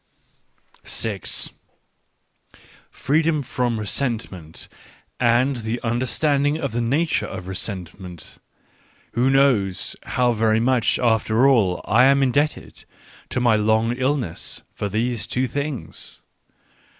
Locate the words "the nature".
6.71-7.27